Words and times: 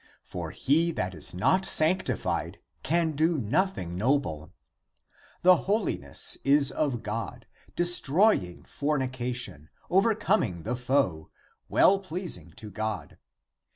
<For 0.23 0.49
he 0.49 0.89
that 0.93 1.13
is 1.13 1.31
not 1.31 1.63
sanctified 1.63 2.57
can 2.81 3.11
do 3.11 3.37
nothing 3.37 3.97
noble. 3.97 4.51
> 4.97 5.41
The 5.43 5.57
holiness 5.69 6.39
is 6.43 6.71
of 6.71 7.03
God, 7.03 7.45
destroying 7.75 8.63
fornication, 8.63 9.69
overcoming 9.91 10.63
the 10.63 10.75
foe, 10.75 11.29
well 11.69 11.99
pleasing 11.99 12.53
to 12.53 12.71
God. 12.71 13.19